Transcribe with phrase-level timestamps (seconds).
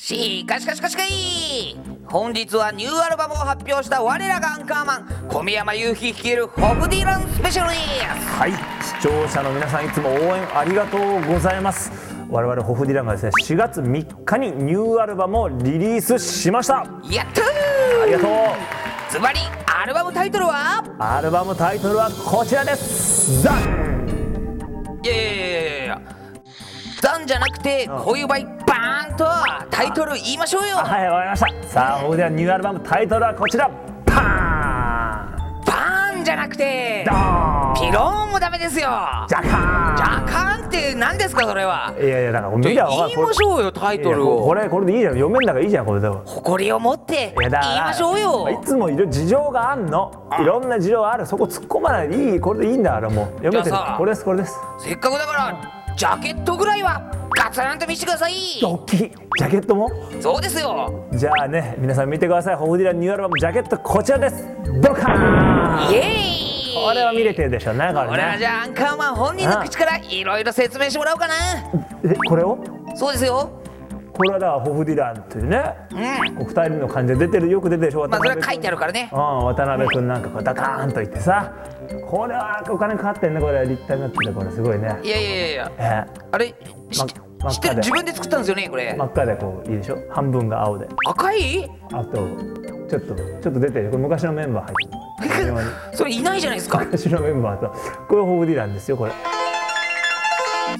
[0.00, 7.80] しかしかしかしかい本日はニューアルバムを発表した我らがアンカーマン小宮山雄飛率いるホフディランスペシャルです。
[8.28, 8.52] はい。
[8.52, 11.90] 視聴者の皆さんいつも応援ありがとうございます。
[12.30, 16.86] 我々ホフディランがですね4月3日にニューアルバムをリリースしました。
[17.10, 17.42] やった
[18.04, 18.30] ありがとう。
[18.30, 20.84] ーズバリアルバムタイトルは？
[21.00, 23.42] アルバムタイトルはこちらです。
[23.42, 25.00] ザン！
[25.02, 26.00] いやいや
[27.00, 29.26] いやいやいやザンじゃなくてこういう場合バーンと
[29.70, 30.76] タイトル言いましょうよ。
[30.76, 31.68] はいわかりました。
[31.68, 33.70] さあホフディランニューアルバムタイトルはこちら。
[34.04, 35.64] パーン。
[35.64, 37.74] バーンじゃなくてドーン。
[37.74, 38.88] ピローンもダメですよ。
[39.28, 40.24] ジャカジーン。
[40.24, 41.94] ャカーンって何ですかそれは？
[41.98, 45.12] いやいやだから見りゃ言いましょうよタイトルいやこをれこれでいいじゃん。
[45.14, 46.22] 読めんだからいいじゃんこれでも。
[46.24, 48.48] 誇りを持って言いましょうよ。
[48.50, 50.10] いつもいる事情があんの。
[50.40, 51.26] いろんな事情がある。
[51.26, 52.40] そこ突っ込まないでいい。
[52.40, 53.26] これでいいんだからもう。
[53.38, 53.76] 読めてる。
[53.96, 54.58] これですこれです。
[54.80, 58.32] せっかくだからジャケットぐらいはガツンと見せてください。
[58.62, 58.98] 大きい。
[58.98, 59.90] ジャケットも？
[60.20, 61.08] そうですよ。
[61.12, 62.54] じゃあね皆さん見てください。
[62.54, 64.46] ホフディランニューアルバムジャケットこちらです。
[64.80, 65.90] ドカーン!
[65.90, 66.86] イエーイ！
[66.86, 71.34] これは見れてるでしょうねここれはれねじゃあアンカーマン本人の口からいろいろ説明してもらおうかな。
[72.04, 72.58] えこれを？
[72.94, 73.50] そうですよ。
[74.12, 75.94] これはだからホフディランというねう
[76.30, 76.34] ん。
[76.36, 79.10] こう二人の感じで出てるよく出てるでしょまあそれは君書いてあるからね。
[79.12, 81.52] うん渡辺君なんかこうダカーンと言ってさ
[82.06, 83.66] これはお金かかってんねこれ。
[83.66, 84.50] 立体になっててこれ。
[84.50, 84.98] すごいね。
[85.02, 85.72] いやいやいやいや。
[85.78, 86.06] え？
[86.32, 86.54] あれ？
[86.90, 87.06] 知っ
[87.60, 87.76] てる？
[87.76, 88.94] 自分で作ったんですよねこれ。
[88.94, 89.98] 真っ赤でこういいでしょ？
[90.10, 90.88] 半分が青で。
[91.06, 91.70] 赤い？
[91.92, 92.28] あと
[92.88, 95.52] ちょっとちょっと出てるこれ昔のメンバー入ってる。
[95.96, 96.78] それいないじゃないですか。
[96.78, 97.74] 昔のメンバーと。
[98.08, 99.12] これホフディランですよこれ。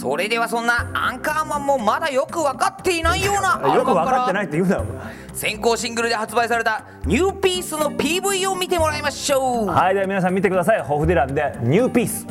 [0.00, 4.96] それではそんなアンカーマンもまだよく分かっていないようなアよく分かってないって言うなよお前
[5.40, 9.66] 先行シングルで発売されたニューピースの PV を見てもらいましょう。
[9.68, 10.82] はいでは皆さん見てください。
[10.82, 12.26] ホフディランでニューピース。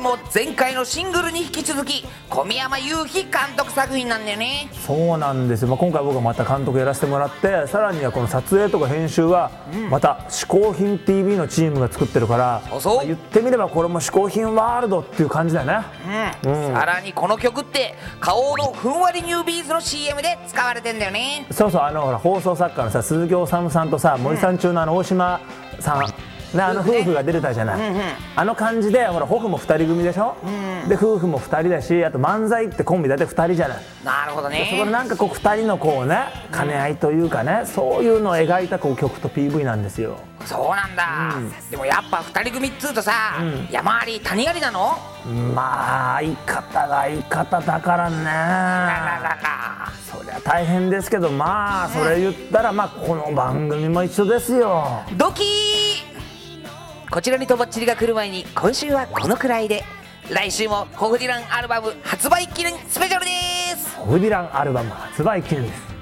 [0.00, 4.68] も前回のシングルに引き続き小宮山雄飛監督作品なんだよね。
[4.86, 9.50] そうなんですよ、まあ、今回僕はまた監督やらせてもらってさらにはこの撮影とか編集は
[9.90, 12.96] また「嗜好品 TV」のチームが作ってるからそうそう。
[12.96, 16.32] まあ言ってみればこれも嗜好品ワールドっていう感じだよね。
[16.44, 21.46] うん、さらにこの曲って花王のふんわりニュービーズの CM で使われてんだよね。
[21.50, 21.82] そうそう。
[21.82, 25.40] あのほら放送作家のさ鈴木おさむさんとさ森さん中のあの大島
[25.80, 26.06] さん、ね、
[26.54, 27.80] あの夫婦が出てたじゃない、
[28.36, 30.36] あの感じでほらホフも2人組でしょ、
[30.88, 33.78] で夫婦も2人だしあと漫才ってコンビ大体2人じゃない。
[34.04, 36.20] なるほどそこでねなんかこう2人のこうね
[36.52, 40.18] 兼ね合いというかねそういうのを描いたこう曲と PV なんですよ。
[40.46, 41.34] そうなんだ、
[41.70, 43.12] でもやっぱ二人組っつうとさ、
[43.70, 44.96] 山あり谷ありなの？
[45.54, 48.16] まあ相方が相方だからね。
[50.10, 55.02] そりゃ大変ですけどまあそれ言ったらまあこの番組も一緒ですよ。
[55.18, 55.77] ドキー
[57.10, 59.82] こちらにとばっちりが来る前に今週はこのくらいで。
[60.30, 63.30] 来週もホフディランアルバム発売記念スペシャルで
[63.78, 63.96] す。
[63.96, 65.97] ホフディランアルバム発売記念です。